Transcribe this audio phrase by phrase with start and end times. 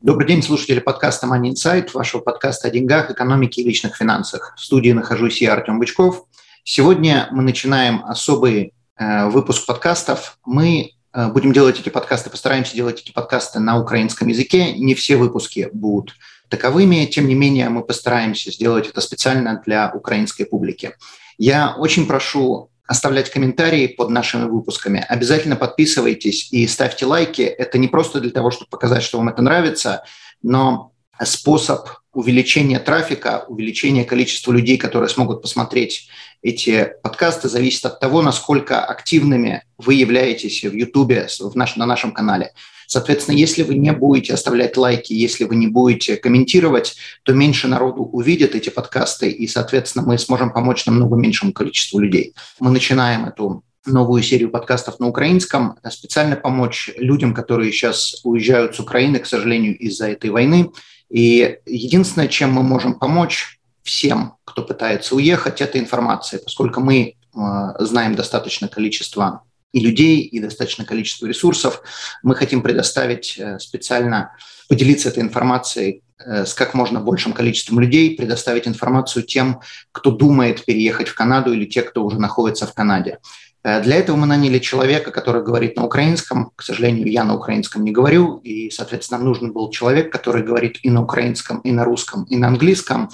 [0.00, 4.54] Добрый день, слушатели подкаста Money Insight, вашего подкаста о деньгах, экономике и личных финансах.
[4.56, 6.24] В студии нахожусь я, Артем Бычков.
[6.62, 10.38] Сегодня мы начинаем особый э, выпуск подкастов.
[10.46, 14.72] Мы э, будем делать эти подкасты, постараемся делать эти подкасты на украинском языке.
[14.74, 16.14] Не все выпуски будут
[16.48, 20.94] таковыми, тем не менее мы постараемся сделать это специально для украинской публики.
[21.38, 25.04] Я очень прошу оставлять комментарии под нашими выпусками.
[25.08, 27.42] Обязательно подписывайтесь и ставьте лайки.
[27.42, 30.04] Это не просто для того, чтобы показать, что вам это нравится,
[30.42, 36.08] но способ увеличения трафика, увеличения количества людей, которые смогут посмотреть
[36.42, 41.28] эти подкасты, зависит от того, насколько активными вы являетесь в YouTube,
[41.76, 42.52] на нашем канале.
[42.88, 48.02] Соответственно, если вы не будете оставлять лайки, если вы не будете комментировать, то меньше народу
[48.02, 52.34] увидят эти подкасты, и, соответственно, мы сможем помочь намного меньшему количеству людей.
[52.58, 58.80] Мы начинаем эту новую серию подкастов на украинском, специально помочь людям, которые сейчас уезжают с
[58.80, 60.70] Украины, к сожалению, из-за этой войны.
[61.10, 67.36] И единственное, чем мы можем помочь всем, кто пытается уехать, это информация, поскольку мы э,
[67.80, 69.42] знаем достаточное количество
[69.72, 71.82] и людей, и достаточное количество ресурсов.
[72.22, 74.32] Мы хотим предоставить э, специально,
[74.68, 79.60] поделиться этой информацией э, с как можно большим количеством людей, предоставить информацию тем,
[79.92, 83.18] кто думает переехать в Канаду или те, кто уже находится в Канаде.
[83.62, 86.50] Э, для этого мы наняли человека, который говорит на украинском.
[86.56, 90.78] К сожалению, я на украинском не говорю, и, соответственно, нам нужен был человек, который говорит
[90.82, 93.10] и на украинском, и на русском, и на английском.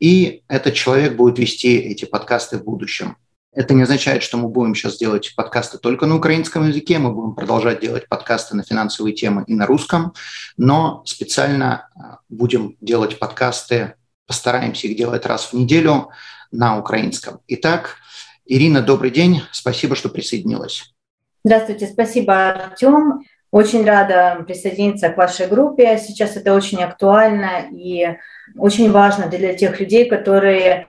[0.00, 3.16] И этот человек будет вести эти подкасты в будущем.
[3.52, 7.34] Это не означает, что мы будем сейчас делать подкасты только на украинском языке, мы будем
[7.34, 10.12] продолжать делать подкасты на финансовые темы и на русском,
[10.56, 13.94] но специально а, будем делать подкасты,
[14.26, 16.10] постараемся их делать раз в неделю
[16.52, 17.40] на украинском.
[17.48, 17.96] Итак,
[18.44, 20.92] Ирина, добрый день, спасибо, что присоединилась.
[21.42, 23.22] Здравствуйте, спасибо, Артем.
[23.50, 25.98] Очень рада присоединиться к вашей группе.
[25.98, 28.18] Сейчас это очень актуально и
[28.56, 30.86] очень важно для тех людей, которые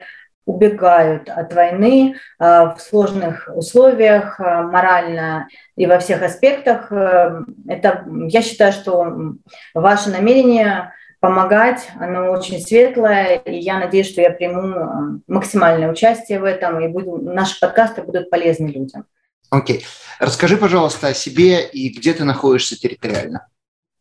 [0.50, 6.92] убегают от войны а, в сложных условиях, а, морально и во всех аспектах.
[6.92, 9.36] Э, это, я считаю, что
[9.76, 16.46] ваше намерение помогать, оно очень светлое, и я надеюсь, что я приму максимальное участие в
[16.46, 19.06] этом, и буду, наши подкасты будут полезны людям.
[19.52, 19.78] Окей.
[19.78, 19.84] Okay.
[20.20, 23.48] Расскажи, пожалуйста, о себе и где ты находишься территориально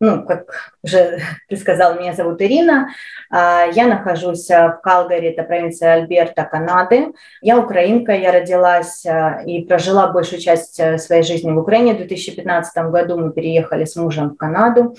[0.00, 2.88] ну, как уже ты сказал, меня зовут Ирина.
[3.30, 7.12] А, я нахожусь а, в Калгари, это провинция Альберта, Канады.
[7.42, 11.94] Я украинка, я родилась а, и прожила большую часть своей жизни в Украине.
[11.94, 14.96] В 2015 году мы переехали с мужем в Канаду.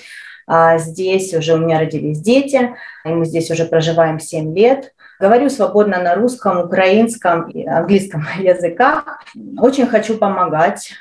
[0.78, 4.96] Здесь уже у меня родились дети, и мы здесь уже проживаем 7 лет.
[5.20, 9.24] Говорю свободно на русском, украинском и английском языках.
[9.60, 10.92] Очень хочу помогать.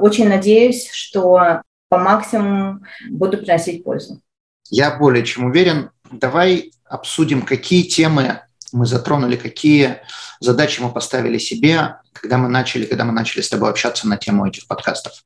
[0.00, 1.60] Очень надеюсь, что
[1.96, 4.20] по максимуму буду приносить пользу.
[4.68, 5.90] Я более чем уверен.
[6.10, 8.40] Давай обсудим, какие темы
[8.72, 10.02] мы затронули, какие
[10.40, 14.46] задачи мы поставили себе, когда мы начали, когда мы начали с тобой общаться на тему
[14.46, 15.24] этих подкастов.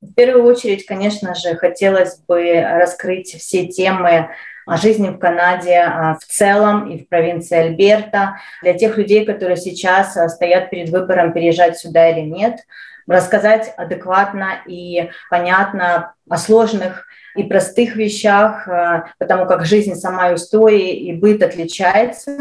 [0.00, 4.28] В первую очередь, конечно же, хотелось бы раскрыть все темы
[4.64, 9.56] о жизни в Канаде а, в целом и в провинции Альберта для тех людей, которые
[9.56, 12.60] сейчас а, стоят перед выбором, переезжать сюда или нет–
[13.06, 20.90] рассказать адекватно и понятно о сложных и простых вещах, э, потому как жизнь сама устои
[20.90, 22.36] и быт отличается.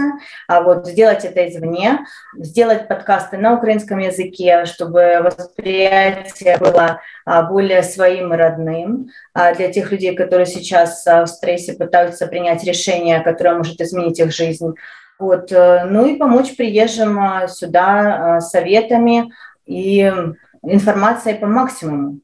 [0.47, 1.99] А вот сделать это извне,
[2.35, 9.72] сделать подкасты на украинском языке, чтобы восприятие было а, более своим и родным а для
[9.72, 14.73] тех людей, которые сейчас в стрессе пытаются принять решение, которое может изменить их жизнь.
[15.19, 15.52] Вот.
[15.52, 19.31] Э, ну и помочь приезжим сюда советами
[19.66, 20.11] и
[20.63, 22.19] информацией по максимуму.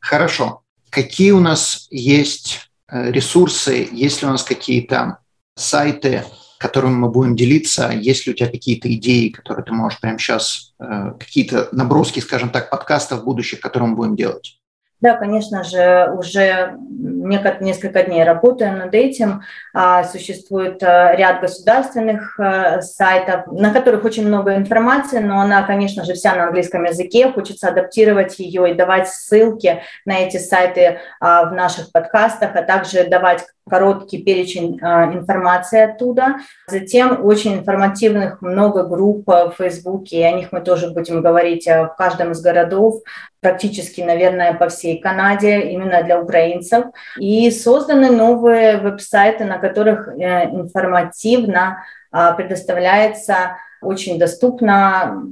[0.00, 0.62] Хорошо.
[0.90, 5.18] Какие у нас есть э, ресурсы, есть ли у нас какие-то
[5.54, 6.24] сайты,
[6.58, 10.74] которыми мы будем делиться, есть ли у тебя какие-то идеи, которые ты можешь прямо сейчас,
[10.78, 14.60] э, какие-то наброски, скажем так, подкастов будущих, которые мы будем делать?
[15.02, 19.42] Да, конечно же, уже несколько дней работаем над этим.
[19.74, 26.04] А, существует а, ряд государственных а, сайтов, на которых очень много информации, но она, конечно
[26.04, 27.32] же, вся на английском языке.
[27.32, 33.44] Хочется адаптировать ее и давать ссылки на эти сайты в наших подкастах, а также давать
[33.68, 36.36] короткий перечень а, информации оттуда.
[36.66, 41.86] Затем очень информативных много групп в Фейсбуке, и о них мы тоже будем говорить а,
[41.86, 43.02] в каждом из городов,
[43.40, 46.86] практически, наверное, по всей Канаде, именно для украинцев.
[47.18, 55.24] И созданы новые веб-сайты, на которых э, информативно а, предоставляется очень доступно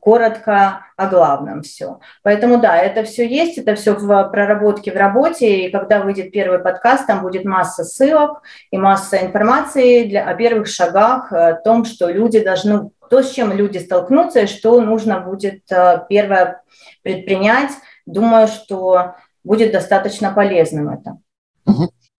[0.00, 2.00] коротко о главном все.
[2.22, 6.58] Поэтому да, это все есть, это все в проработке, в работе, и когда выйдет первый
[6.58, 12.08] подкаст, там будет масса ссылок и масса информации для, о первых шагах, о том, что
[12.08, 16.62] люди должны, то, с чем люди столкнутся, и что нужно будет э, первое
[17.02, 17.70] предпринять.
[18.06, 19.14] Думаю, что
[19.44, 21.18] будет достаточно полезным это.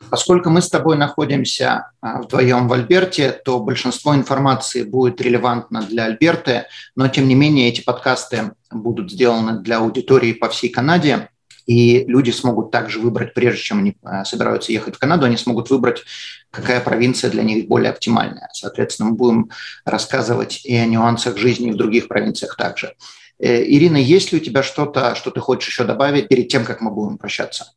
[0.09, 6.05] Поскольку мы с тобой находимся а, вдвоем в Альберте, то большинство информации будет релевантно для
[6.05, 6.65] Альберты,
[6.95, 11.29] но тем не менее эти подкасты будут сделаны для аудитории по всей Канаде,
[11.65, 15.69] и люди смогут также выбрать, прежде чем они а, собираются ехать в Канаду, они смогут
[15.69, 16.03] выбрать,
[16.51, 18.49] какая провинция для них более оптимальная.
[18.53, 19.49] Соответственно, мы будем
[19.83, 22.93] рассказывать и о нюансах жизни в других провинциях также.
[23.39, 26.81] Э, Ирина, есть ли у тебя что-то, что ты хочешь еще добавить перед тем, как
[26.81, 27.73] мы будем прощаться?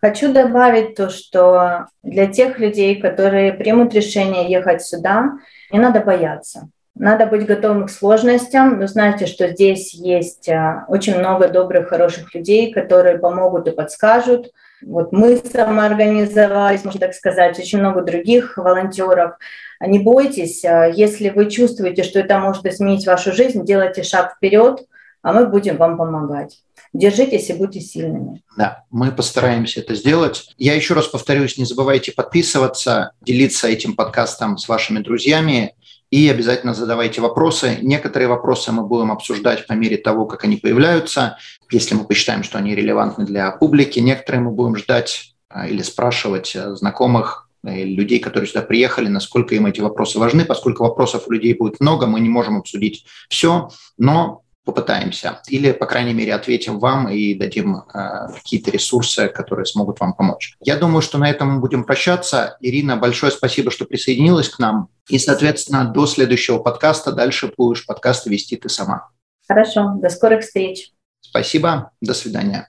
[0.00, 5.32] Хочу добавить то, что для тех людей, которые примут решение ехать сюда,
[5.70, 6.68] не надо бояться.
[6.94, 12.32] Надо быть готовым к сложностям, но знаете, что здесь есть а, очень много добрых, хороших
[12.34, 14.52] людей, которые помогут и подскажут.
[14.80, 19.32] Вот мы самоорганизовались, можно так сказать, очень много других волонтеров.
[19.80, 24.86] Не бойтесь, а, если вы чувствуете, что это может изменить вашу жизнь, делайте шаг вперед,
[25.22, 26.60] а мы будем вам помогать.
[26.94, 28.40] Держитесь и будьте сильными.
[28.56, 30.54] Да, мы постараемся это сделать.
[30.58, 35.74] Я еще раз повторюсь, не забывайте подписываться, делиться этим подкастом с вашими друзьями
[36.10, 37.78] и обязательно задавайте вопросы.
[37.82, 41.36] Некоторые вопросы мы будем обсуждать по мере того, как они появляются,
[41.68, 43.98] если мы посчитаем, что они релевантны для публики.
[43.98, 49.64] Некоторые мы будем ждать а, или спрашивать а, знакомых, людей, которые сюда приехали, насколько им
[49.64, 50.44] эти вопросы важны.
[50.44, 55.40] Поскольку вопросов у людей будет много, мы не можем обсудить все, но попытаемся.
[55.48, 60.56] Или, по крайней мере, ответим вам и дадим э, какие-то ресурсы, которые смогут вам помочь.
[60.60, 62.56] Я думаю, что на этом мы будем прощаться.
[62.60, 64.88] Ирина, большое спасибо, что присоединилась к нам.
[65.08, 69.10] И, соответственно, до следующего подкаста дальше будешь подкасты вести ты сама.
[69.46, 70.92] Хорошо, до скорых встреч.
[71.20, 72.68] Спасибо, до свидания.